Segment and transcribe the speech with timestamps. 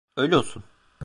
[0.17, 0.63] Öyle olsun.